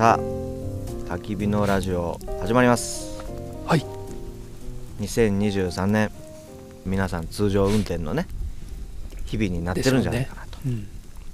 [0.00, 0.18] さあ
[1.12, 3.22] 焚き火のラジオ始まります。
[3.66, 3.84] はい。
[4.98, 6.10] 2023年
[6.86, 8.26] 皆さん通常運転のね
[9.26, 10.88] 日々になってるんじゃないかなと、うん、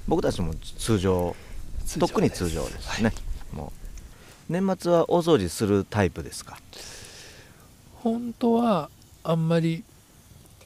[0.09, 1.37] 僕たちも通常
[1.85, 3.15] 通常とっくに通常ですね、は
[3.53, 3.57] い。
[3.57, 3.73] も
[4.51, 6.59] う年末は大掃除するタイプですか？
[8.03, 8.91] 本当は
[9.23, 9.85] あんまり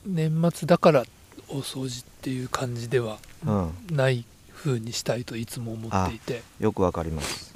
[0.06, 1.04] 年末だから
[1.50, 3.74] お掃除っていう感じではうん。
[3.90, 4.24] ない
[4.54, 6.42] 風にしたいといつも思っていて。
[6.60, 7.49] よくわかります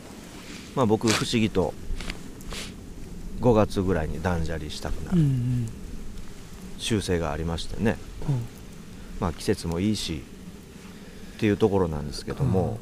[0.74, 1.72] まあ僕不思議と
[3.40, 5.68] 5月ぐらいに断捨離したくなうんうるん。
[6.78, 7.96] 習性がありましてね、
[8.28, 8.32] う。
[8.32, 8.40] ん
[9.20, 10.22] まあ季節もいいし
[11.36, 12.78] っていうところなんですけども、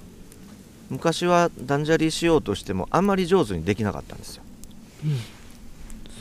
[0.91, 4.43] 昔は断捨離しようとしてもあんまり上手にできなかったんですよ。
[5.05, 5.19] うん。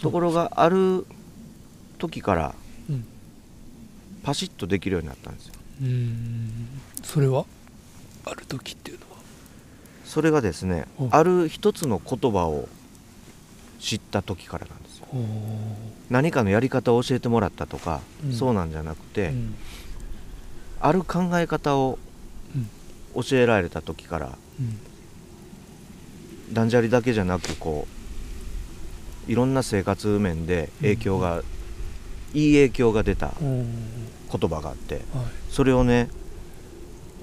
[0.01, 1.05] ところがある
[1.97, 2.55] 時から
[2.89, 3.05] うん。
[4.23, 5.53] パシッとできるようになったんですよ。
[5.81, 6.67] うん。
[7.03, 7.45] それは？
[8.25, 8.99] ある時っていう
[10.11, 12.67] それがですねうんある一つの言葉を
[13.79, 15.07] 知った時からなんですよ。
[16.09, 18.33] 何かのやり方を教えてもらったとか、うん。
[18.33, 19.55] そうなんじゃなくて、うん。
[20.81, 21.97] ある考え方を
[23.15, 26.53] 教えられた時からうん。
[26.53, 27.87] 断捨離だけじゃなくこ
[29.27, 31.41] ういろんな生活面で影響が、
[32.33, 33.65] いい影響が出たうん
[34.29, 35.03] 言葉があってはい。
[35.49, 36.09] それをね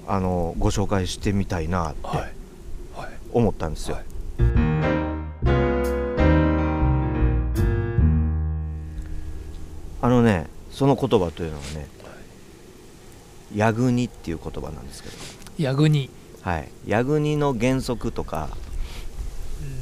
[0.07, 2.38] あのご紹介してみたいなって
[3.31, 4.05] 思ったんですよ、はい。
[10.01, 11.87] あのねその言葉というのはね
[13.53, 15.15] 「ヤグニ」っていう言葉なんですけど。
[15.57, 16.09] ヤグニ。
[16.41, 16.69] はい。
[16.87, 18.49] ヤグニの原則とか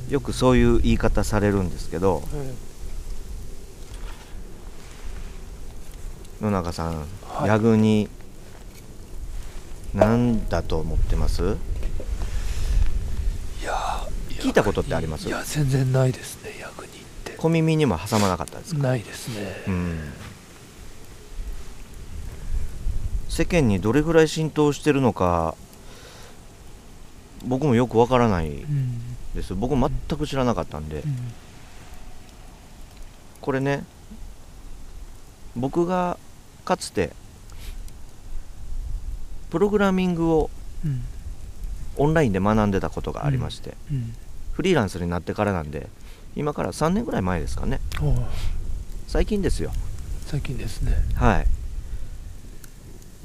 [0.10, 2.24] よくそういう言い方されるんですけど
[6.42, 7.48] 野中さん、はい。
[7.48, 8.10] ヤグニ
[9.94, 11.58] なんだと思ってます？
[14.48, 15.28] 聞いたことってあります？
[15.28, 16.94] いや全然ないですねヤグニっ
[17.26, 17.34] て。
[17.34, 18.82] 小耳にも挟まなかったですか？
[18.82, 19.64] ないですね。
[19.68, 20.00] うん。
[23.28, 25.56] 世間にどれぐらい浸透してるのか
[27.46, 29.02] 僕もよくわからないうん。
[29.36, 31.02] です僕全く知らなかったんで。
[31.02, 31.18] うん。
[33.42, 33.84] これね
[35.58, 36.18] 僕が
[36.64, 37.12] かつて
[39.50, 40.50] プログラミングを
[40.86, 41.04] うん。
[42.00, 44.14] オンラインで学んでたことがありまして、うん
[44.58, 45.88] フリーランスになってからなんで
[46.36, 47.80] 今から3年ぐらい前ですかね。
[49.08, 49.72] 最近ですよ。
[50.26, 50.94] 最近ですね。
[51.14, 51.48] はい。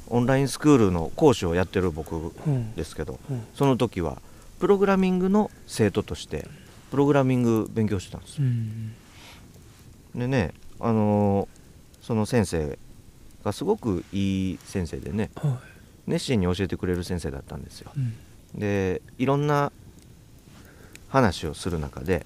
[0.09, 3.41] オンラインスクールの講師をやってる僕うんですけどうん。
[3.55, 4.21] その時は
[4.59, 6.47] プログラミングの生徒として
[6.91, 8.37] プログラミング勉強してたんです。
[8.37, 8.93] ようん。
[10.13, 12.77] でねあのーその先生
[13.43, 15.57] がすごくいい先生でねは
[16.05, 17.91] 熱心に教えてくれる先生だったんですよ。
[17.95, 18.03] いう
[18.57, 18.59] ん。
[18.59, 19.71] でいろんな
[21.13, 22.25] 話をする中で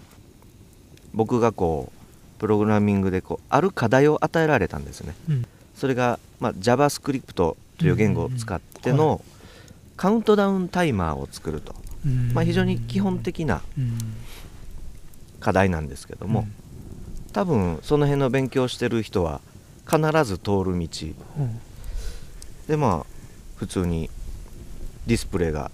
[1.14, 5.14] 僕がこうプログラミングでこうある課題を与えられたんですね。
[5.30, 5.46] うん。
[5.76, 8.96] それが、まあ、JavaScript という言語を使ってうん。
[8.96, 9.22] うんの
[9.98, 12.32] カウントダウンタイマーを作ると、うん。
[12.34, 13.98] まあ、非常に基本的なうん
[15.40, 16.48] 課題なんですけども、
[17.34, 19.42] 多分その辺の勉強してる人は
[19.86, 20.72] 必ず通る道。
[20.72, 20.88] うん。
[22.68, 23.06] でまあ
[23.56, 24.10] 普通に
[25.08, 25.72] ディスプレイが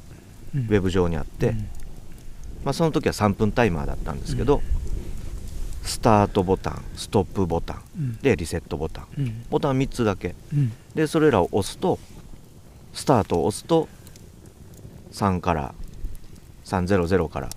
[0.56, 0.62] うん。
[0.62, 1.70] ウェブ上にあって、うん
[2.64, 4.62] まあ、その時は3分タイマーだったんですけど、
[5.84, 8.18] スタートボタンストップボタンうん。
[8.18, 9.08] でリセットボタン。
[9.18, 9.46] うん。
[9.50, 10.34] ボタン3つだけ。
[10.54, 10.72] うん。
[10.96, 12.00] でそれらを押すと
[12.94, 13.90] スタートを押すと
[15.12, 15.76] 3から
[16.66, 17.50] 300から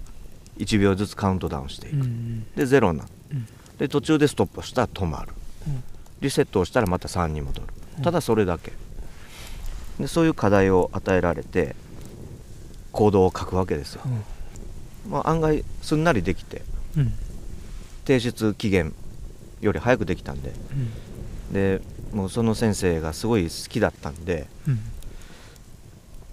[0.59, 3.11] 1秒ずつカウントダウンしていく、うんで0になる。
[3.33, 3.47] うん。
[3.79, 5.33] で途中でストップをしたら止まる。
[5.69, 5.85] うん。
[6.21, 7.69] リセットをしたらまた3に戻る。
[7.99, 8.03] うん。
[8.03, 8.73] ただそれだけ。
[10.01, 11.77] でそういう課題を与えられて
[12.91, 14.03] コードを書くわけですよ、
[15.09, 16.63] まあ、案外すんなりできて
[16.97, 17.13] うん。
[18.07, 18.95] 提出期限
[19.61, 20.53] より早くできたんで。
[21.51, 21.53] うん。
[21.53, 21.81] で
[22.13, 24.79] もうその先生がすごい好きだったんでうん。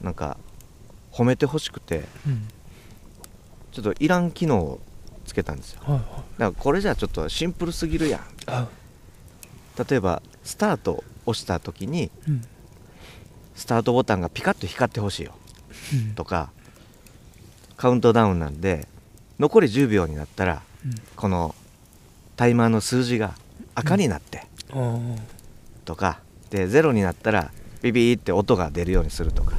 [0.01, 0.37] なんか
[1.11, 2.47] 褒めてほしくてうん。
[3.71, 4.79] ちょっといらん機能を
[5.25, 5.81] つけたんですよ。
[5.83, 6.03] はいはい。
[6.05, 8.21] だからこれじゃちょっとシンプルすぎるやん。
[8.47, 8.67] あ。
[9.89, 12.41] 例えばスタートを押した時にうん。
[13.55, 15.33] スタートボタンがピカッと光ってほしいよ。
[15.93, 16.15] うん。
[16.15, 16.51] とか
[17.77, 18.87] カウントダウンなんで
[19.39, 20.93] 残り10秒になったらうん。
[21.15, 21.55] この
[22.35, 23.35] タイマーの数字が
[23.75, 25.17] 赤になってあー。
[25.85, 29.53] とかで0になったらビビーって音が出るようにするとか。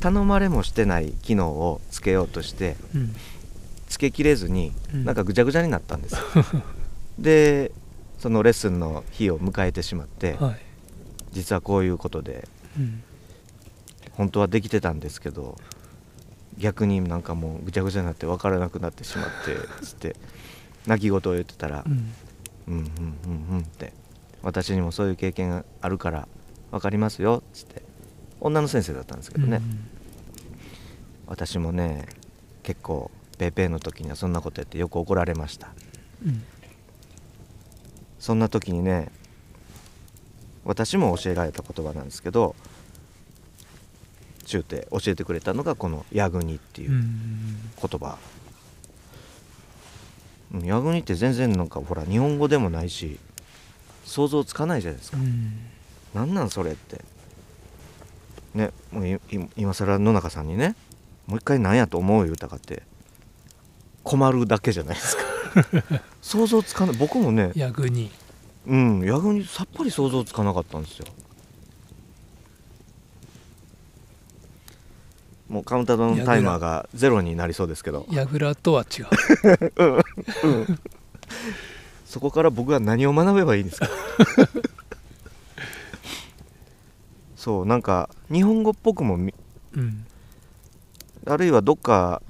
[0.00, 3.16] 頼まれもしてない機能をつけようとしてうんうん。
[3.88, 5.04] つけきれずにうん。
[5.04, 6.20] なんかぐちゃぐちゃになったんですよ。
[7.18, 7.72] で
[8.18, 10.56] そのレッスンの日を迎えてしまってはい。
[11.32, 12.46] 実はこういうことで
[12.78, 13.02] うん。
[14.12, 15.58] 本当はできてたんですけど
[16.58, 20.16] 逆になんかもうぐちゃぐちゃになって分からなくなってしまってつって
[20.86, 22.12] 泣き言を言ってたらうん
[22.68, 23.92] 「うんうんうんうん」って
[24.42, 26.28] 「私にもそういう経験があるから
[26.70, 27.82] 分かりますよ」っつって
[28.40, 29.62] 女の先生だったんですけどね、
[31.26, 32.06] 私もね
[32.62, 35.68] 結構ペーペーの時にはそんなことやってよく怒られました
[36.24, 36.42] うん
[38.18, 39.10] そんな時にね
[40.64, 42.56] 私も教えられた言葉なんですけど
[44.44, 48.18] 中って教えてくれたのがこの「ヤグニ」っていう言葉
[50.52, 53.18] うんヤグニって全然なんかほら日本語でもないし
[54.04, 55.58] 想像つかないじゃないですか、うん
[56.14, 57.00] なんそれって
[58.54, 59.20] ねもう
[59.56, 60.76] 今更野中さんにね
[61.26, 62.84] もう一回何やと思う言うたかって
[64.04, 65.22] 困るだけじゃないですか
[66.22, 68.12] 想像つかない僕もね逆に
[68.66, 71.06] うん逆にさっぱり想像つかなかったんですよ
[75.54, 78.06] もうカウンターダウンタイマーがゼロになりそうですけど。
[78.10, 79.06] ヤグラとは違う。
[82.04, 83.88] そこから僕は何を学べばいいんですか？
[87.36, 89.32] そうなんか日本語っぽくもみ
[89.76, 90.04] うん。
[91.24, 92.20] あるいはどっか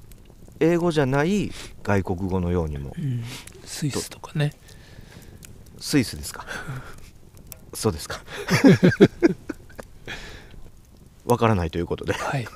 [0.59, 1.51] 英語じゃない
[1.81, 2.93] 外国語のようにも。
[2.95, 3.23] うん。
[3.63, 4.53] スイスとかね。
[5.79, 6.45] スイスですか？
[7.73, 8.21] そうですか
[11.25, 12.13] わからないということで。
[12.13, 12.47] はい。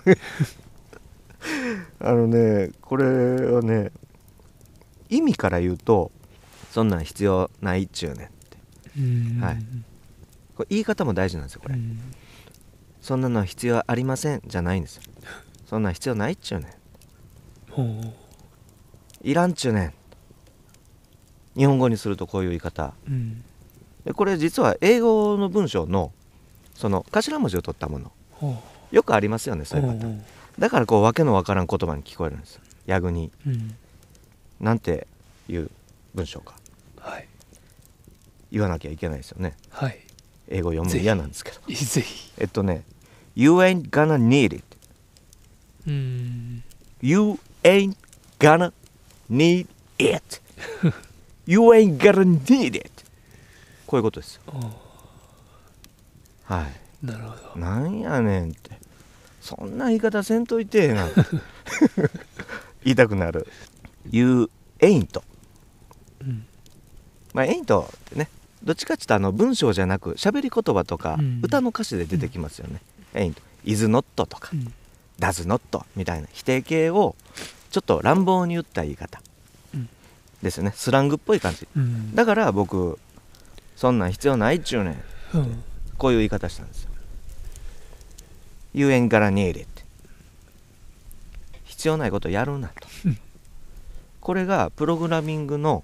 [2.00, 3.92] あのねこれはね
[5.10, 6.12] 意味から言うと
[6.72, 8.58] そんなん必要ないっちゅうねんって。
[8.98, 9.40] うん。
[9.42, 9.66] はい。
[10.56, 12.00] これ言い方も大事なんですよこれ、うん。
[13.02, 15.04] そんなの必要ありませんじゃないんですよ。
[15.66, 18.14] そんなん必要ないっちゅうねん。
[19.22, 19.94] いらんっちゅうねん。
[21.56, 22.94] 日本語にするとこういう言い方。
[23.08, 23.44] うん。
[24.06, 26.12] でこれ実は英語の文章の
[26.74, 28.06] その頭文字を取ったもの。
[28.06, 28.12] ほ
[28.92, 30.26] よくありますよねうそういうパターン。
[30.58, 32.56] だからこう訳のわからん言葉に聞こえるんです。
[32.56, 33.76] よヤグにううん。
[34.60, 35.08] なんて
[35.48, 35.70] いう
[36.14, 36.56] 文章か。
[37.00, 37.28] はい。
[38.52, 39.56] 言わなきゃいけないですよね。
[39.70, 40.00] はい。
[40.50, 41.60] 英語読むの嫌なんですけど。
[41.68, 42.32] ぜひ。
[42.38, 42.84] えっとね
[43.36, 44.64] You ain't gonna need it
[45.88, 46.64] うん。
[47.02, 47.96] You ain't
[48.40, 48.74] gonna
[49.30, 50.42] need it
[51.46, 52.92] You ain't gonna need it
[53.88, 54.42] こういうことですよ。
[56.48, 57.60] あはいなるほど。
[57.60, 58.72] なんやねんって。
[59.42, 61.08] そんな言い方せんといてえな
[62.84, 63.48] 言いたくなる。
[64.10, 64.50] You
[64.80, 65.22] ain't
[66.22, 66.46] うん。
[67.34, 68.30] まあ ain't ってね
[68.64, 71.40] どっちかっていうとあの文章じゃなく喋り言葉とかうん。
[71.42, 72.82] 歌の歌詞で出てきますよね、
[73.14, 74.74] ain't is not とかうん。
[75.20, 77.16] does not みたいな否定形を
[77.72, 79.22] ちょっと乱暴に言った言い方。
[79.74, 79.90] うん。
[80.44, 80.74] ですよね。
[80.76, 81.68] スラングっぽい感じ。
[81.76, 82.14] うん。
[82.14, 83.00] だから僕
[83.78, 84.92] そんなん必要ないっちゅうね
[85.34, 85.64] んうん。
[85.98, 86.89] こういう言い方したんですよ
[88.74, 89.68] You ain't gonna need it
[91.66, 92.88] 必要ないことやるなと。
[93.06, 93.18] うん。
[94.20, 95.84] これがプログラミングの、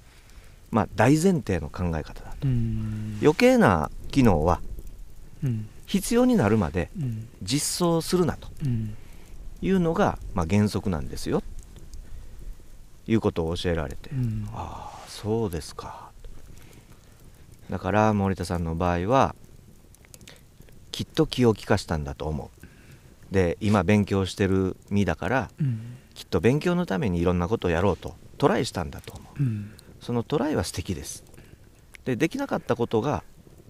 [0.72, 2.48] まあ、大前提の考え方だと。
[2.48, 3.18] うん。
[3.22, 4.62] 余計な機能は
[5.44, 5.68] うん。
[5.86, 7.28] 必要になるまでうん。
[7.42, 8.50] 実装するなと。
[8.64, 8.96] うん。
[9.62, 11.42] いうのが、まあ、原則なんですよ。
[13.08, 14.50] いうことを教えられて、うん。
[14.54, 16.12] ああそうですか。
[17.70, 19.36] だから森田さんの場合は
[20.92, 22.55] きっと気を利かしたんだと思う
[23.32, 25.98] で今勉強してる身だからうん。
[26.14, 29.44] きっと勉強のためにいろんなことをやろうとトライしたんだと思う。
[29.44, 29.72] うん。
[30.00, 31.24] そのトライは素敵です。
[32.06, 33.24] でできなかったことが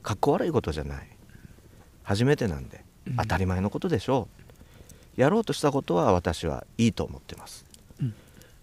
[0.03, 1.07] かっこ悪いことじゃない。
[2.03, 3.15] 初めてなんでうん。
[3.17, 4.27] 当たり前のことでしょ
[5.17, 5.21] う。
[5.21, 7.65] やろうとしたことは私はいいと思ってます。
[8.01, 8.13] うん。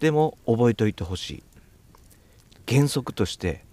[0.01, 1.43] でも覚えておいてほしい。
[2.69, 3.65] 原則として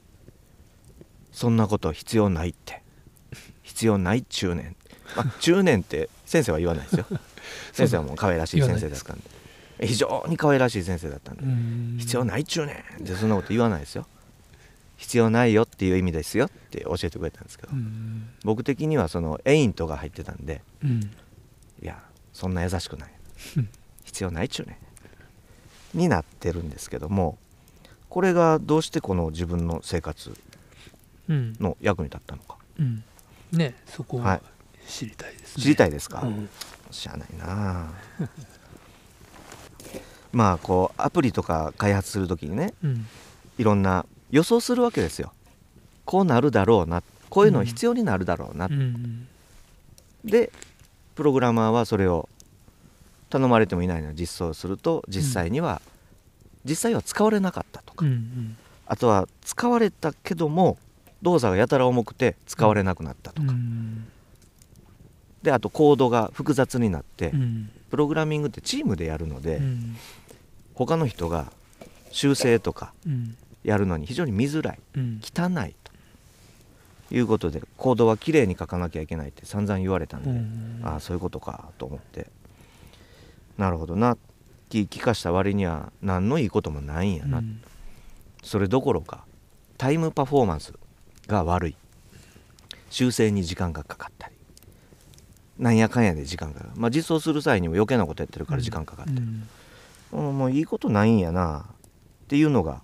[1.32, 2.82] そんなこと必要ないって。
[3.62, 4.76] 必要ない中年、
[5.16, 7.08] まあ、中年って先生は言わないですよ。
[7.74, 9.88] 先生はもう可愛らしい先生だったんで。
[9.88, 11.42] 非常に可愛らしい先生だったんで。
[11.42, 11.96] うん。
[11.98, 14.06] 必要ない中年でそんなこと言わないですよ。
[14.98, 17.72] 必要ないよっていう意味ですよって教えてくれたんですけど。
[17.74, 18.30] うん。
[18.44, 20.62] 僕的にはそのエイントが入ってたんで。
[20.84, 21.02] うん。
[21.02, 21.10] い
[21.82, 22.00] や
[22.32, 23.12] そんな優しくない。
[23.58, 23.70] うん。
[24.04, 24.78] 必要ない中年
[25.96, 27.40] になってるんですけども
[28.10, 30.32] これがどうしてこの自分の生活
[31.28, 31.54] うん。
[31.60, 32.58] の役に立ったのか。
[32.78, 33.04] うん。
[33.52, 34.24] ねそこは。
[34.24, 34.42] はい
[34.88, 35.64] 知りたいですね。
[35.64, 36.50] 知りたいですか、うん。
[36.92, 37.46] 知らないな。
[37.48, 37.90] あ
[40.32, 43.08] まあこうアプリとか開発する時にねうん。
[43.58, 45.34] いろんな予想するわけですよ。
[46.06, 47.04] こうなるだろうな。
[47.30, 49.28] こういうの必要になるだろうな、うん
[50.26, 50.52] で
[51.16, 52.28] プログラマーはそれを
[53.30, 54.12] 頼まれてもいないの。
[54.12, 55.82] に実装すると実際には、
[56.66, 58.58] 実際は使われなかったとか、うん
[58.88, 60.78] あとは使われたけども
[61.22, 64.08] 動作がやたら重くて使われなくなったとうか、ん
[65.44, 67.70] であとコードが複雑になって、うん。
[67.90, 69.96] プログラミングってチームでやるので、うん。
[70.74, 71.52] 他の人が
[72.12, 73.36] 修正とかうん。
[73.64, 75.22] やるのに非常に見づらいうん。
[75.22, 75.90] 汚いと。
[77.12, 80.82] いうことでコードはきれいに書かなきゃいけないって散々言われたんで、うん。
[80.84, 82.28] ああそういうことかと思って。
[83.58, 84.18] なるほどな。
[84.70, 87.62] 気聞かした割には何のいいこともないんやな、うん。
[88.44, 89.26] それどころか
[89.78, 90.74] タイムパフォーマンス
[91.28, 91.76] が悪い。
[92.92, 94.36] 修正に時間がかかったり
[95.60, 99.26] なんやかんやで時間がかかる、まあ、実装する際にも余計なことやってるから時間かかったり、うん。
[99.26, 99.26] う
[100.32, 102.82] んもういいことないんやなっていうのが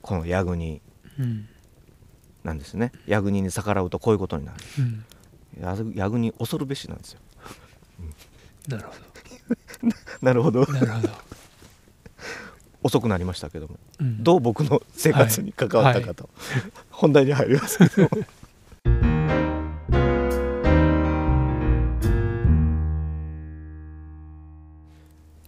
[0.00, 0.80] このヤグニ
[1.18, 1.48] うん。
[2.44, 2.92] なんですね。
[3.08, 4.58] ヤグニに逆らうとこういうことになる。
[4.78, 4.82] う
[5.88, 5.94] ん。
[5.96, 7.20] ヤグニ恐るべしなんですよ。
[8.68, 8.94] なるほ
[10.20, 10.64] なるほど。
[10.64, 11.08] ど なるほど。
[12.84, 13.78] 遅くなりましたけども。
[13.98, 14.22] うん。
[14.22, 16.28] どう僕の生活に関わったかと、
[16.90, 18.10] 本題に入りますけども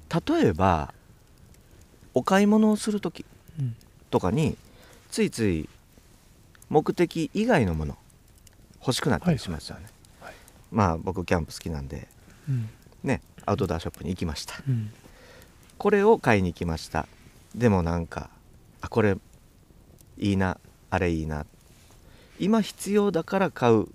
[0.08, 0.94] 例えば
[2.14, 3.24] お買い物をする時
[3.58, 3.76] うん。
[4.10, 4.56] とかに
[5.10, 5.68] ついつい
[6.68, 7.96] 目的以外のもの
[8.80, 9.86] 欲しくなったりしますよね、
[10.20, 10.34] はい。
[10.70, 12.08] まあ僕キャンプ好きなんで
[12.48, 12.68] うん。
[13.02, 14.54] ねアウトドアショップに行きました。
[14.68, 14.92] うん。
[15.76, 17.06] これを買いに行きました。
[17.54, 18.30] でもなんか
[18.80, 19.16] あこれ
[20.18, 20.58] いいな
[20.90, 21.46] あれいいな。
[22.38, 23.86] 今必要だから買う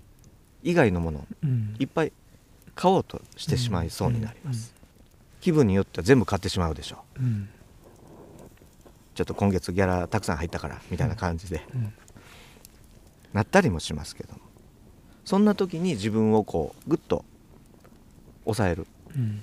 [0.62, 1.76] 以外のものをうん。
[1.78, 2.12] いっぱい
[2.74, 4.73] 買おうとしてしまいそうになります、
[5.44, 7.04] 気分によっては全部買ってしまうでしょ。
[7.20, 7.50] ううん。
[9.14, 11.92] ちょっと今月ギャラたくさん入ったからみたいな感じで、うん。
[13.34, 14.40] なったりもしますけども。
[15.26, 17.26] そんな時に自分をこうグッと
[18.44, 18.86] 抑える。
[19.14, 19.42] うん。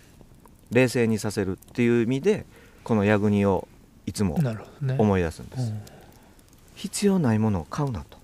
[0.72, 2.48] 冷静にさせるっていう意味で
[2.84, 3.68] このヤグニを
[4.08, 4.40] いつも
[4.98, 5.82] 思い出すんです、うん。
[6.74, 8.18] 必要ないものを買うなと。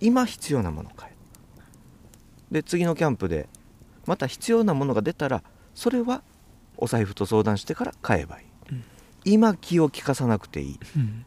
[0.00, 1.14] 今必要なものを買え。
[2.50, 3.46] で次のキャンプで
[4.06, 5.42] また必要なものが出たら
[5.74, 6.22] それは
[6.84, 8.84] お財布と相談してから買えばいい、うん。
[9.24, 10.80] 今気を利かさなくていい。
[10.96, 11.24] うん。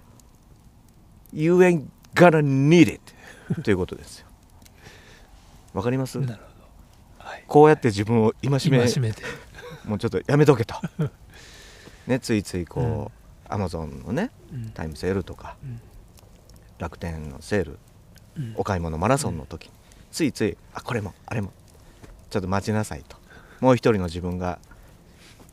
[1.34, 1.86] You ain't
[2.16, 3.02] gonna need it
[3.64, 4.28] ということですよ。
[5.74, 6.20] わかります？
[6.20, 7.30] なるほど。
[7.30, 7.44] はい。
[7.48, 9.24] こうやって自分を戒め今閉めて。
[9.86, 10.76] もうちょっとやめとけと。
[12.08, 14.70] ねついついこう、アマゾンのねうん。
[14.72, 15.82] タイムセールとかうん。
[16.78, 17.80] 楽天のセール
[18.38, 18.54] うん。
[18.58, 19.72] お買い物マラソンの時に、
[20.12, 21.52] ついついあこれもあれも
[22.30, 23.18] ちょっと待ちなさいと。
[23.60, 24.60] もう一人の自分が「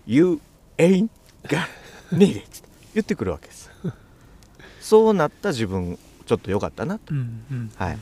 [0.07, 0.41] You
[0.79, 1.09] ain't
[1.45, 1.67] got
[2.13, 2.63] need it」
[2.95, 3.71] 言ってくるわけです。
[4.81, 7.15] そうなった自分ちょっと良かったなと。
[7.15, 7.71] うんうん。
[7.77, 7.99] はい。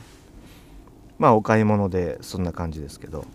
[1.17, 3.25] まあお買い物でそんな感じですけど。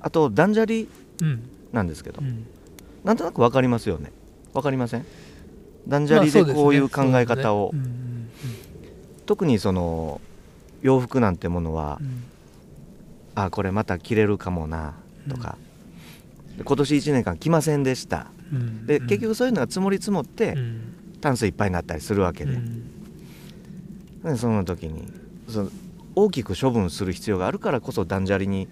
[0.00, 0.84] あと断捨離
[1.20, 1.42] うん。
[1.72, 2.46] なんですけど、うん。
[3.04, 4.12] なんとなく分かりますよね。
[4.52, 5.06] 分かりません？
[5.88, 7.72] 断捨離まあそうでこういう考え方を、
[9.26, 10.20] 特にその
[10.82, 12.24] 洋服なんてものは、うん。
[13.34, 14.94] あこれまた着れるかもな
[15.28, 15.71] とか、で
[16.64, 18.26] 今年1年間着ませんでした。
[18.52, 18.86] うん。
[18.86, 20.80] で、結局そういうのが積もり積もって、うん。
[21.22, 22.82] タンスいっぱいになったりするわけで,、うん
[24.24, 25.10] でその時に
[25.48, 25.70] その
[26.14, 28.68] 大きく処分する必要があるからこそ断捨離に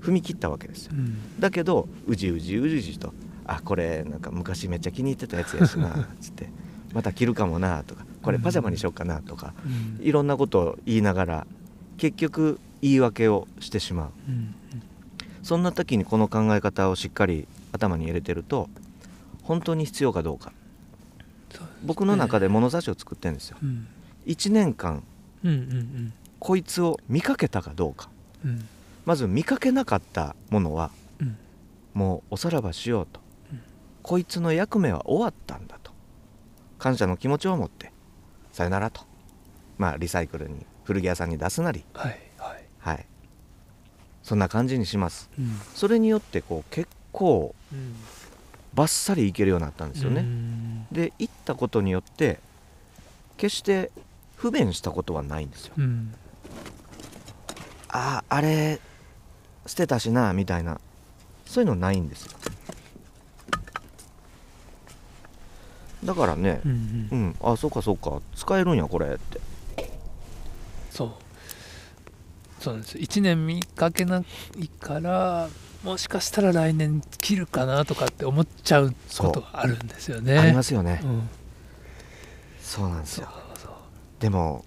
[0.00, 0.92] 踏み切ったわけですよ。
[0.94, 1.40] うん。
[1.40, 3.12] だけどうじうじうじうじと
[3.44, 6.48] 「あこれなんか昔めっちゃ気に入ってたやつやしな」つって
[6.94, 9.52] 「また着るかもな」とか「これパジャマにしようかな」とか、
[9.98, 10.04] うん。
[10.04, 11.46] いろんなことを言いながら
[11.98, 14.10] 結局言い訳をしてしまう。
[14.28, 14.54] うん
[15.42, 18.68] そんな時にこの考え方をしっかり頭に入れてると
[19.42, 20.50] 本当に必要かどうか。
[20.50, 20.56] ね。
[21.82, 23.56] 僕の中で物差しを作ってるんですよ。
[23.62, 23.86] うん。
[24.26, 25.02] 1年間
[25.44, 26.12] うんうん。
[26.38, 28.10] こいつを見かけたかどうか。
[28.44, 28.68] うん。
[29.04, 31.36] まず見かけなかったものはうん。
[31.94, 33.20] もうおさらばしようと、
[33.52, 33.60] うん。
[34.02, 35.90] こいつの役目は終わったんだと。
[36.78, 37.92] 感謝の気持ちを持って
[38.52, 39.02] さよならと。
[39.78, 41.84] まあリサイクルに古着屋さんに出すなり。
[41.94, 42.64] はいはい。
[42.78, 43.06] はい
[44.22, 45.28] そんな感じにします。
[45.38, 45.60] うん。
[45.74, 47.94] それによってこう結構うん。
[48.72, 50.86] バッサリいけるようになったんですよね、うん。
[50.92, 52.38] で行ったことによって
[53.36, 53.90] 決して
[54.36, 55.74] 不便したことはないんですよ。
[55.76, 56.14] うん。
[57.88, 58.78] あああれ
[59.66, 60.80] 捨てたしなみたいな。
[61.46, 62.38] そういうのないんですよ。
[66.04, 68.22] だからねうんううんん、あそうかそうか。
[68.36, 69.40] 使えるんやこれって。
[70.92, 71.12] そう
[72.60, 72.98] そうなんです。
[72.98, 74.22] 1年見かけな
[74.60, 75.48] いから
[75.82, 80.38] もしかしたら来年切るかなとかって思っちゃうことがあるんですよね。
[80.38, 81.28] ありますよね、うん。
[82.60, 83.28] そうなんですよ。
[84.20, 84.64] でも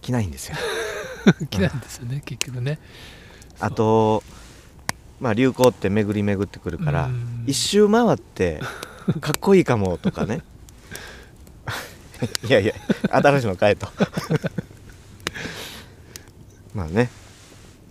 [0.00, 0.56] 着ないんですよ。
[1.50, 2.78] 切ないんですよね結局ね。
[3.58, 4.22] あと
[5.20, 7.44] まあ流行って巡り巡ってくるからうん。
[7.48, 8.60] 一周回って
[9.20, 10.42] かっこいいかもとかね。
[12.46, 12.74] いやいや
[13.10, 13.88] 新しいの買えと。
[16.72, 17.10] まあね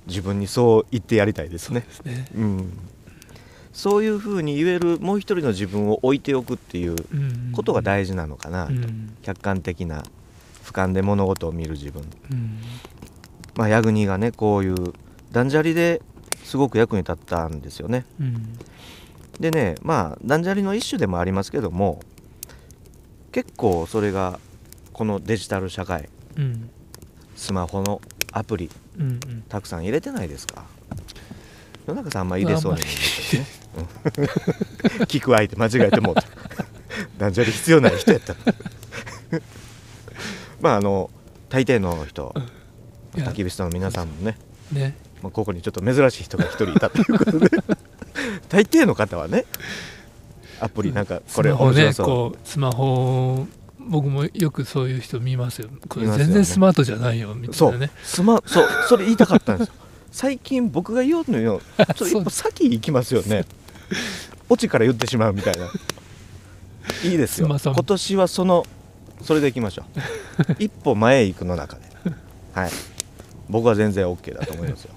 [0.07, 1.81] 自分にそう言ってやりたいですね。
[1.81, 2.27] ですね。
[2.35, 2.73] うん、
[3.71, 7.51] そういうふうに言えるもう一人の自分を置いておくっていううん。
[7.53, 9.15] ことが大事なのかな、うん。
[9.21, 10.03] 客観的な
[10.63, 12.03] 俯瞰で物事を見る自分。
[12.31, 12.59] うん。
[13.55, 14.75] まあヤグニがねこういう
[15.31, 16.01] 断捨離で
[16.43, 18.05] すごく役に立ったんですよね。
[18.19, 18.57] うん。
[19.39, 21.99] でねまあ断捨離の一種でもありますけども
[23.31, 24.39] 結構それが
[24.93, 26.69] このデジタル社会うん。
[27.35, 29.43] スマホのアプリうんうん。
[29.49, 30.63] たくさん入れてないですか？
[31.87, 33.49] 野中さんあんま入れそうに見えるけどね、
[34.97, 35.05] うん。
[35.05, 36.23] 聞く相手間違えてもうた
[37.17, 38.35] 断捨離必要ない人やった
[40.61, 41.09] まああの
[41.49, 42.33] 大抵の人
[43.13, 44.37] 焚き火ストの皆さんもね、
[44.71, 44.95] ね。
[45.21, 47.49] まあ、ここにちょっと珍しい人が一人いたということで。
[48.49, 49.45] 大抵の方はね
[50.59, 53.47] アプリなんかこれ面白そう、こうスマホ
[53.89, 55.69] 僕もよくそういう人見ますよ。
[55.89, 57.91] これ全然スマートじゃないよみたそいうなね。
[58.03, 59.73] スマそうそれ言いたかったんですよ。
[60.11, 61.61] 最近僕が言おうのよ。
[61.95, 63.45] それ一歩先行きますよね。
[64.49, 65.69] オチから言ってしまうみたいな。
[67.03, 67.47] いいですよ。
[67.47, 68.65] 今年はその
[69.21, 69.83] それでいきましょ
[70.49, 70.55] う。
[70.59, 71.81] 一歩前へ行くの中で。
[72.53, 72.71] はい。
[73.49, 74.91] 僕は全然 OK だと思いますよ。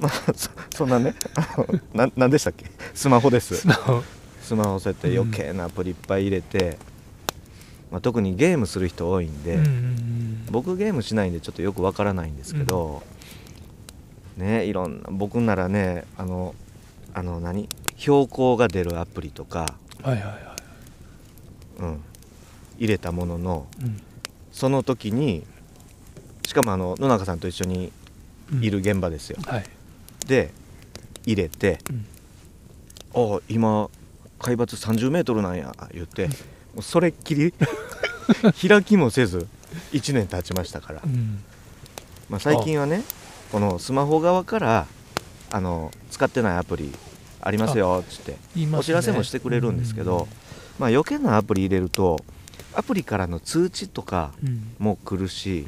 [0.00, 1.66] まあそそんなねあの
[2.06, 2.66] ななんでしたっけ？
[2.94, 3.56] スマホです。
[3.56, 4.02] スマホ。
[4.42, 6.78] スマホそうやって余計なアプリいっぱい入れて、
[7.90, 9.98] まあ、特にゲームする人多いんで、うんうん
[10.50, 13.02] 僕ゲームしないんでちょっとよくわからないんですけど、
[14.38, 16.54] ねいろんな僕ならねあの
[17.12, 19.66] あの何標高が出るアプリとか、
[20.00, 20.56] うんはいはいは
[21.80, 22.02] うん、
[22.78, 24.00] 入れたもののいうん。
[24.50, 25.44] その時に
[26.46, 27.92] しかもあの野中さんと一緒に
[28.52, 28.64] うん。
[28.64, 29.64] いる現場ですよ、はい。
[30.26, 30.50] で
[31.26, 32.06] 入れてうん
[33.34, 33.90] 「ああ今
[34.38, 36.30] 海抜30メートルなんや」言って
[36.80, 37.52] それっきり
[38.68, 39.46] 開きもせず
[39.92, 41.02] 1年経ちましたから。
[41.04, 41.42] う、ん。
[42.28, 43.02] まあ、最近はね
[43.50, 44.86] このスマホ側から
[45.50, 46.92] あの使ってないアプリ
[47.40, 48.32] ありますよっつって。
[48.56, 48.76] ね。
[48.76, 50.28] お知らせもしてくれるんですけど、
[50.78, 52.22] まあ、余計なアプリ入れると
[52.74, 54.74] アプリからの通知とかうんうん。
[54.78, 55.66] も来るし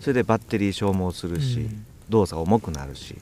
[0.00, 1.86] それでバッテリー消耗するし、うん。
[2.08, 3.16] 動作重くなるし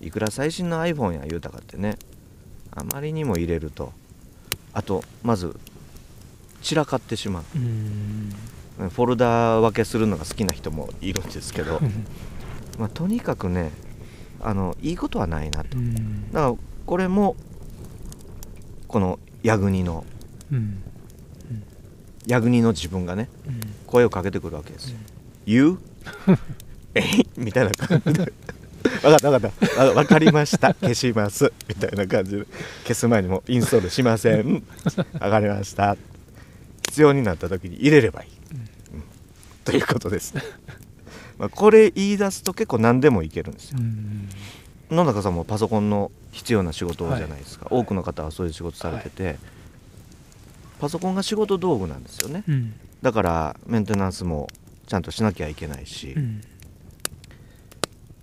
[0.00, 1.96] いくら最新の iPhone や言うたかってね
[2.70, 3.92] あまりにも入れると。
[4.72, 5.56] あとまず
[6.64, 7.44] 散らかってしまう。
[7.54, 8.32] うん。
[8.90, 11.80] フォルダ分けするのが好きな人もいるんですけど、
[12.76, 13.70] まあ、とにかくね
[14.40, 15.78] あのいいことはないなと。
[15.78, 16.32] うん。
[16.32, 16.54] だから
[16.86, 17.36] これも
[18.88, 20.04] このヤグニの
[20.50, 20.82] うん。
[22.26, 23.60] ヤグニの自分がねうん。
[23.86, 24.96] 声をかけてくるわけですよ
[25.46, 25.78] 「言う
[26.96, 27.28] えい？
[27.36, 28.32] みたいな感じで
[29.02, 29.82] 「分かった分かった。
[29.82, 30.74] あ分かりました。
[30.80, 32.46] 消します」みたいな感じで。
[32.84, 34.64] 消す前にもインストールしません。
[34.82, 35.96] 分かりました
[36.94, 38.30] 必要になった時に入れればいい、
[38.94, 39.02] うん。
[39.64, 40.32] ということです
[41.38, 43.78] まあこれ言い出すと結構何でもいけるんですよ。
[43.80, 44.28] うん
[44.90, 49.38] 野中さんもパソコンの必要な仕事じゃないですか、多くの方はそういう仕事されてて、
[50.78, 52.44] パソコンが仕事道具なんですよね。
[52.46, 52.74] うん。
[53.02, 54.46] だからメンテナンスも
[54.86, 56.42] ちゃんとしなきゃいけないし、うん。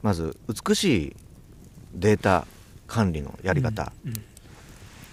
[0.03, 1.15] まず美しい
[1.95, 2.45] データ
[2.87, 4.13] 管理のやり方、うん。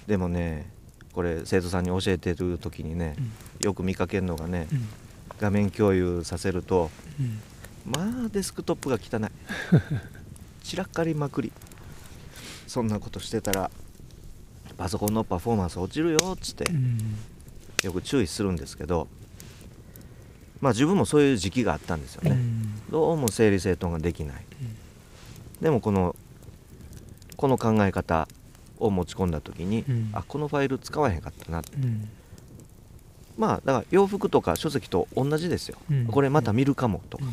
[0.07, 0.71] でもね
[1.13, 3.67] これ生徒さんに教えてる時にねうん。
[3.67, 4.89] よく見かけるのがねうん。
[5.39, 7.41] 画面共有させるとうん。
[7.91, 9.31] まあデスクトップが汚い。
[10.63, 11.53] 散らかりまくり。
[12.67, 13.71] そんなことしてたら
[14.77, 16.71] パソコンのパフォーマンス落ちるよっつって。
[16.71, 17.17] うん。
[17.85, 19.09] よく注意するんですけど
[20.61, 22.83] まあ自分もそういう時期があったんですよね、うん。
[22.91, 24.45] どうも整理整頓ができない。
[25.61, 26.15] でもこの
[27.37, 28.29] この考え方
[28.79, 30.11] を持ち込んだ時に、うん。
[30.13, 32.09] あこのファイル使わへんかったなうん。
[33.37, 36.07] まあだから洋服とか書籍と同じですよ、うん。
[36.07, 37.33] これまた見るかもとか、うん。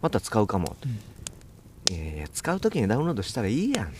[0.00, 0.88] また使うかもと、
[1.90, 1.94] うん。
[1.94, 3.86] いやいや使う時にダウンロードしたらいいやん。
[3.86, 3.92] うん。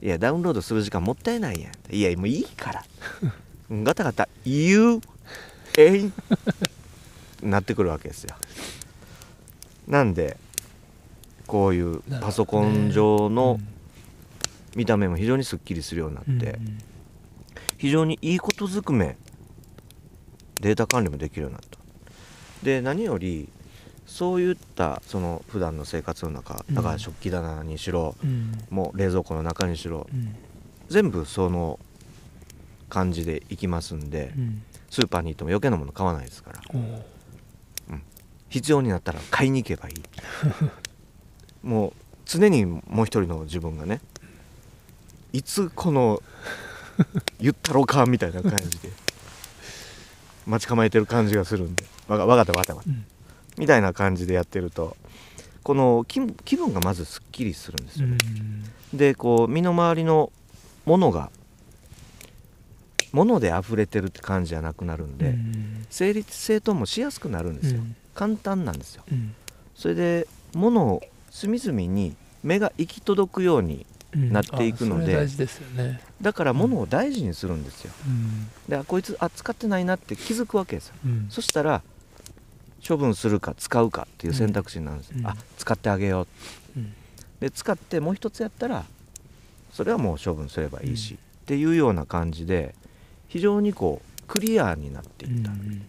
[0.00, 1.94] いやダウンロードする時間もったいないやん。
[1.94, 2.84] いやもういいから。
[3.70, 5.00] う んガタガタ言う
[5.76, 6.12] えい。
[7.42, 8.34] なってくるわけですよ。
[9.86, 10.36] なんで
[11.46, 13.77] こういうパソコン上のうん
[14.76, 16.78] 見た目も非常にすっきりするようになって、うん
[17.78, 19.16] 非常にいいことずくめ
[20.60, 21.78] データ管理もできるようになった。
[22.64, 23.48] で何より
[24.04, 28.52] そういったその普段の生活の中だから食器棚にしろ、うん。
[28.70, 30.34] もう冷蔵庫の中にしろうん。
[30.88, 31.78] 全部その
[32.88, 34.62] 感じでいきますんで、うん。
[34.90, 36.60] スーパーに行っても余計なもの買わないですから。
[36.74, 37.02] おー
[38.48, 39.94] 必要になったら買いに行けばいい。
[41.62, 41.92] もう
[42.24, 44.00] 常にもう一人の自分がね
[45.32, 46.22] いつこの
[47.40, 48.90] 言ったろかみたいな感じで
[50.46, 53.04] 待ち構えてる感じがするんでわかわかったわかったわうん。
[53.58, 54.96] みたいな感じでやってると
[55.62, 58.96] この気気分がまずすっきりするんですよ、うん。
[58.96, 60.32] でこう身の回りの
[60.86, 61.30] ものが
[63.12, 65.86] もので溢れてるって感じじゃなくなるんで、うん。
[65.90, 67.96] 整理整頓もしやすくなるんですよ、うん。
[68.14, 69.02] 簡単なんですよ。
[69.10, 69.34] うん。
[69.74, 75.28] それで物を隅々に目が行き届くようにうんなっていくので。
[76.20, 77.92] だから物を大事にするんですよ。
[78.06, 78.48] うん。
[78.68, 80.94] であこいつあ使ってないなって気づくわけですよ。
[81.04, 81.26] うん。
[81.30, 81.82] そしたら
[82.86, 85.26] 処分するか使うかっていう選択肢になるんですよ、うん。
[85.26, 86.22] あ使ってあげよ
[86.76, 86.78] う。
[86.78, 86.92] うん。
[87.40, 88.84] で使ってもう一つやったら
[89.72, 91.18] それはもう処分すればいいし、うん。
[91.18, 92.74] っていうような感じで
[93.28, 95.82] 非常にこうクリアになっていった、うん。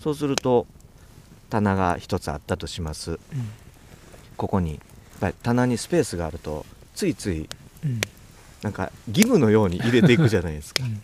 [0.00, 0.66] そうすると
[1.50, 3.12] 棚が一つあったとします。
[3.12, 3.18] うん。
[4.36, 4.80] ここにやっ
[5.20, 7.48] ぱり棚にスペースがあるとついつい
[7.84, 8.00] うん。
[8.62, 10.82] なんか義務のように入れていくじゃないですか。
[10.86, 11.02] うん。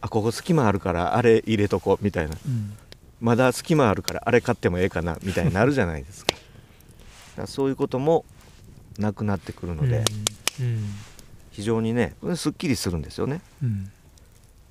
[0.00, 2.36] あここ隙間あるからあれ入れとこうみたいな。
[2.46, 2.76] うん。
[3.20, 6.34] まだ隙間あるからあれ買ってもええかなみたいになるじゃないですか。
[6.34, 6.42] だか
[7.42, 8.24] らそういうことも
[8.98, 10.04] なくなってくるので、
[10.60, 10.84] うん。
[11.50, 13.40] 非常にねすっきりするんですよね。
[13.62, 13.90] うん。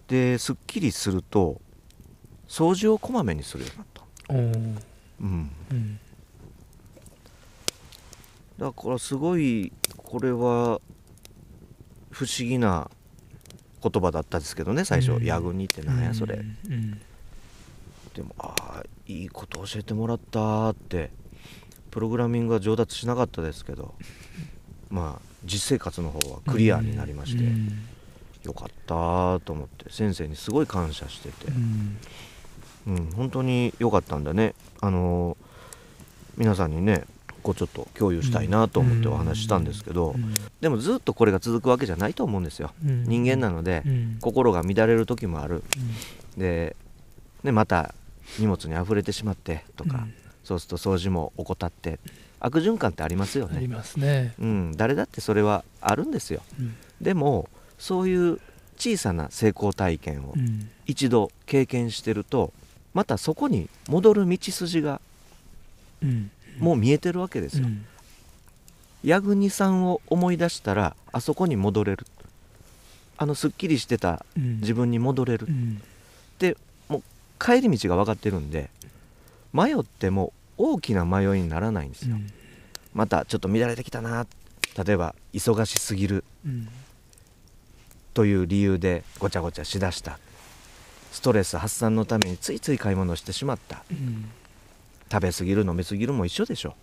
[0.08, 1.62] ですっきりすると
[2.48, 4.89] 掃除をこまめにするようになった
[5.22, 5.52] うん。
[5.72, 6.00] うん
[8.60, 10.82] だからすごいこれは
[12.12, 12.92] 不思議な
[13.82, 15.24] 言葉だったんですけどね最初「うん。
[15.24, 16.36] ヤグニってなんやそれ」
[16.68, 17.00] うん。
[18.14, 21.10] でもああいいこと教えてもらったって
[21.90, 23.96] プログラミングは上達しなかったですけど
[24.90, 27.80] まあ実生活の方はクリアになりまして、うん。
[28.44, 31.52] よかったと思って先生にすごい感謝してて
[32.88, 34.54] う、んうん、本当に良かったんだね。
[34.82, 35.38] あの
[36.38, 37.04] 皆さんにね
[37.44, 40.34] こうちょっと共有したいなと思ってお話ししたんですけど、うん。
[40.62, 42.72] でもずっとこれが続くわけじゃないと思うんですよ。
[42.86, 43.04] うん。
[43.04, 44.18] 人間なのでうん。
[44.22, 45.64] 心が乱れる時もある。
[46.38, 46.76] で、
[47.44, 47.94] ね、また
[48.38, 50.08] 荷物に溢れてしまってとか、
[50.44, 52.00] そうすると掃除も怠って
[52.40, 54.34] 悪循環ってありますよね、うんありますね。
[54.40, 56.42] うん、誰だってそれはあるんですよ。
[56.60, 56.76] うん。
[57.02, 58.40] でもそういう
[58.78, 60.70] 小さな成功体験をうん。
[60.86, 62.52] 一度経験してると
[63.00, 65.00] またそこに戻る道筋が
[66.04, 66.32] うん。
[66.60, 67.86] もう見えてるわけですよ、うん。
[69.04, 72.06] ヤグニさんを思い出したらあそこに戻れる。
[73.16, 74.60] あのすっきりしてたうん。
[74.60, 75.48] 自分に戻れる。
[75.48, 75.82] うん。
[77.40, 78.70] 帰り道が分かってるんで
[79.54, 82.18] 迷っても大きな迷いにならないんですよ、
[82.94, 84.28] またちょっと乱れてきたな。
[84.86, 86.26] 例えば忙しすぎる。
[86.46, 86.68] うん。
[88.14, 90.20] という理由でごちゃごちゃしだした
[91.12, 93.84] ストレス発散のためについつい買い物をしてしまった。
[93.92, 94.30] うん
[95.12, 96.76] 食べ過ぎる飲み過ぎるも一緒でしょ。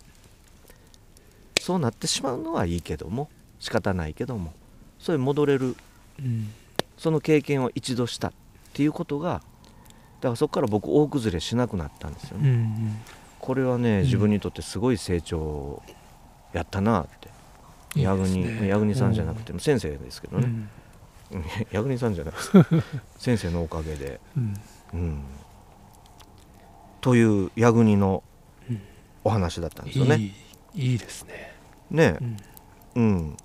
[1.61, 4.53] そうなってしまうのはいいけども仕方ないけども
[4.99, 5.75] それ戻れる。
[6.19, 6.49] うん。
[6.97, 8.31] その経験を一度したっ
[8.73, 9.41] ていうことが
[10.19, 13.01] だからそこから僕大崩れしなくなったんですようね、ん。
[13.39, 14.03] これはねうん。
[14.03, 15.81] 自分にとってすごい成長
[16.51, 17.29] やったなって。
[17.95, 18.95] いいヤグですね。
[18.95, 20.69] さんじゃなくても先生ですけどね、うん
[21.31, 22.51] うん、ヤグニさんじゃないです。
[23.19, 24.53] 先生のおかげで、うん。
[24.93, 25.23] うん、
[27.01, 28.23] というヤグニの
[28.69, 28.81] うん。
[29.23, 30.15] お話だったんですよね。
[30.15, 30.31] い
[30.73, 31.53] いいいですね。
[31.89, 32.17] ね。
[32.19, 32.37] うん。
[32.95, 33.37] うん、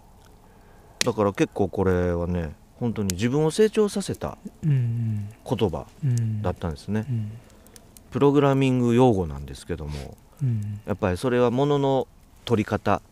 [1.05, 6.41] だから結構これはね本当に自分を成長させたうん言葉うん。
[6.43, 7.05] だったんですね。
[7.09, 7.33] うん。
[8.11, 10.81] プログラミング用語なんですけどもうん。
[10.87, 12.09] やっぱりそれはものの
[12.45, 13.03] 取り方。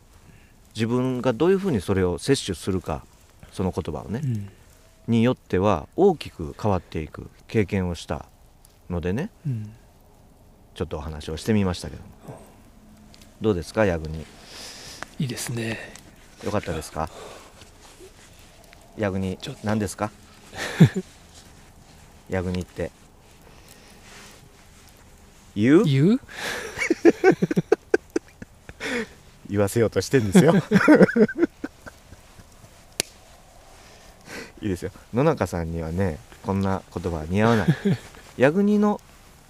[0.77, 3.05] 自分がどういうふうにそれを摂取するか
[3.51, 4.21] その言葉をね。
[4.23, 4.49] うん
[5.11, 8.27] によっては大きく変わっていく経験をした
[8.88, 9.31] のでね。
[9.46, 9.73] うん。
[10.75, 12.40] ちょっとお話をしてみましたけども。
[13.40, 14.25] どうですかヤグニ。
[15.18, 15.79] いいですね。
[16.44, 17.11] よかったですか？
[18.96, 19.66] ヤグニちょっと。
[19.66, 20.11] 何ですか？
[22.31, 22.90] ヤグニって。
[25.57, 25.85] 言う？
[25.85, 26.20] 言う？
[29.51, 30.55] 言わせようとしてんですよ
[34.62, 34.90] いいですよ。
[35.14, 37.68] 野中さんにはねこんな言葉は似合わない。
[38.37, 39.01] ヤグニの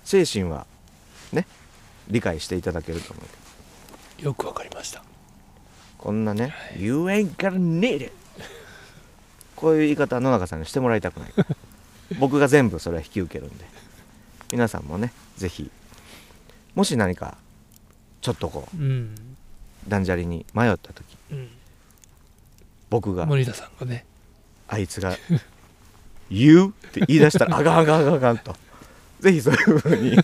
[0.05, 0.66] 精神は
[1.33, 1.46] ね
[2.09, 3.23] 理解していただけると思
[4.20, 4.25] う。
[4.25, 5.03] よくわかりました。
[5.99, 8.12] こんなね「You ain't gonna need it」
[9.57, 11.33] こういう言い方は野中さんにしてもらいたくない。
[12.18, 13.64] 僕が全部それは引き受けるんで。
[14.53, 15.70] 皆さんもね是非
[16.75, 17.38] もし何か
[18.20, 19.14] ちょっとこうん。
[19.87, 21.49] う断捨離に迷った時うん。
[22.90, 24.05] 僕が森田さんがね
[24.71, 25.17] あいつが
[26.31, 28.57] 「言う?」って言い出したらあがんあがんあがんあがんと。
[29.19, 30.17] ぜひそういうふうに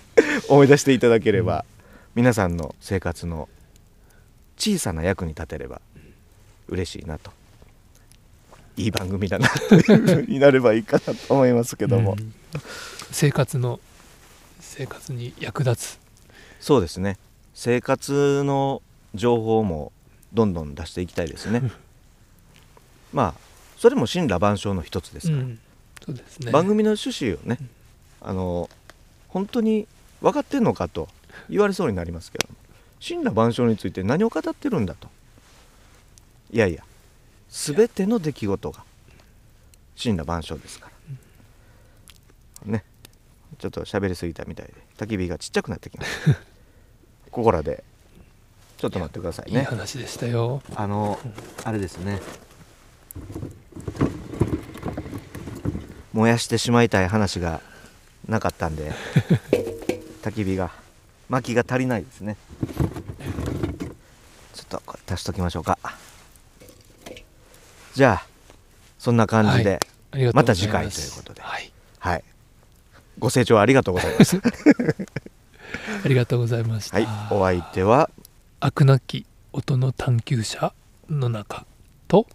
[0.48, 1.64] 思い出していただければ
[2.14, 3.48] 皆さんの生活の
[4.56, 5.80] 小さな役に立てれば
[6.68, 7.32] 嬉しいなと。
[8.76, 12.34] いい番組だなというふうになればいいかなと思いますけども、うん。
[13.12, 13.78] 生活の
[14.58, 15.98] 生活に役立つ。
[16.60, 17.16] そうですね。
[17.54, 18.82] 生活の
[19.14, 19.92] 情報も
[20.32, 21.62] どんどん出していきたいですね。
[23.12, 23.43] まあ
[23.84, 25.58] それも神羅万象の一つですから、うん。
[26.02, 26.50] そうですね。
[26.50, 27.58] 番組の趣旨をね
[28.22, 28.70] あの
[29.28, 29.86] 本当に
[30.22, 31.06] 分かってんのかと
[31.50, 32.48] 言われそうになりますけど。
[33.06, 35.08] 神羅万象について何を語ってるんだと。
[36.50, 36.82] いやいや
[37.50, 38.84] 全ての出来事が
[40.02, 40.90] 神羅万象ですか
[42.66, 42.72] ら。
[42.72, 42.84] ね。
[43.58, 46.38] ちょっと喋りすぎたみたいで焚き火がちっちゃくなってきました。
[47.30, 47.84] ここらで
[48.78, 50.62] ちょっと待ってくださいいいね話でしたよ。
[50.74, 51.18] あの
[51.64, 52.22] あれですね
[56.12, 57.60] 燃やしてしまいたい話が
[58.28, 58.92] なかったんで
[60.22, 60.70] 焚き火が
[61.28, 62.36] 薪が足りないですね。
[64.52, 65.78] ちょっとこれ足しときましょうか。
[67.94, 68.26] じゃあ
[68.98, 69.80] そんな感じで
[70.12, 71.42] ありがとうまた次回ということで。
[71.42, 71.70] はい。
[71.98, 72.24] はい、
[73.18, 74.40] ご清聴ありがとうございます。
[76.04, 76.98] ありがとうございました。
[76.98, 77.08] はい。
[77.30, 78.10] お相手は
[78.60, 80.72] 飽くなき音の探求者
[81.08, 81.66] の中
[82.08, 82.26] と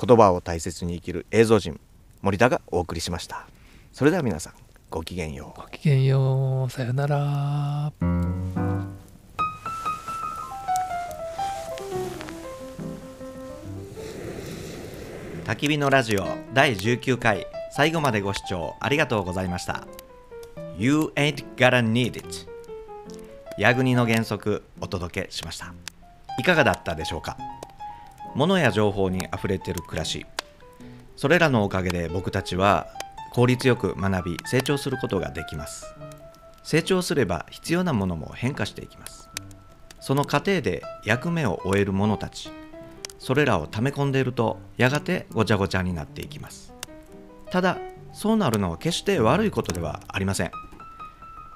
[0.00, 1.80] 言葉を大切に生きる映像人
[2.22, 3.46] 森田がお送りしました。
[3.92, 4.52] それでは皆さん
[4.90, 5.60] ごきげんよう。
[5.60, 6.70] ごきげんよう。
[6.70, 7.92] さよなら。
[15.44, 19.86] 焚き火のラジオ第19回最後までご視聴ありがとうございました。
[20.76, 22.26] You ain't gotta need it
[23.56, 25.72] ヤグニの原則お届けしました。
[26.38, 27.36] いかがだったでしょうか？
[28.36, 30.26] 物や情報にあふれてる暮らし。
[31.16, 32.86] それらのおかげで僕たちは
[33.32, 35.86] 効率よく学び成長することができます。
[36.62, 39.30] 成長すれば必要なものも変化していきます。
[40.00, 42.52] その過程で役目を終える者たち
[43.18, 46.74] それらを溜め込んでいるとやがてごちゃごちゃになっていきます。
[47.50, 47.78] ただ
[48.12, 50.50] そうなるのは決して悪いことではありません。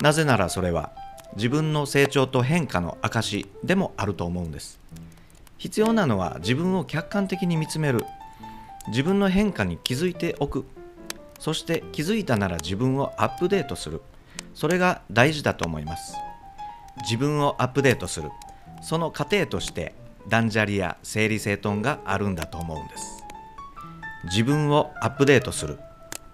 [0.01, 0.91] なぜならそれは
[1.37, 4.81] 自分の成長と変化の証でもあると思うんです。
[5.61, 8.07] 必要なのは自分を客観的に見つめる。
[8.89, 10.65] 自分の変化に気づいておく。
[11.39, 14.01] そして気づいたなら自分をアップデートする。
[14.55, 16.15] それが大事だと思います。
[17.03, 18.31] 自分をアップデートする。
[18.81, 19.93] その過程として
[20.29, 23.23] 断捨離や整理整頓があるんだと思うんです。
[24.25, 25.79] 自分をアップデートする。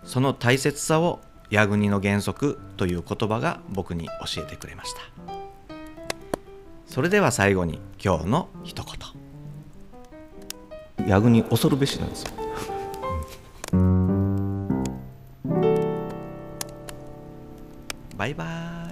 [0.05, 1.19] その大切さを
[1.51, 5.36] ヤグニの原則という言葉が僕に教えてくれました。
[6.87, 8.95] それでは最後に今日の一言。
[11.07, 12.31] ヤグに恐るべしなんですよ。
[18.17, 18.86] バイバーイ